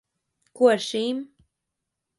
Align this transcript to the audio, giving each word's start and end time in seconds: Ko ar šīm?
Ko 0.59 0.71
ar 0.71 0.81
šīm? 0.87 1.21